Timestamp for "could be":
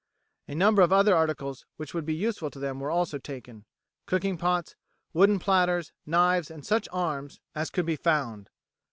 7.69-7.97